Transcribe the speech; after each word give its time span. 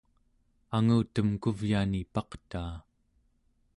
angutem 0.77 1.29
kuvyani 1.41 2.01
paqtaa 2.13 2.73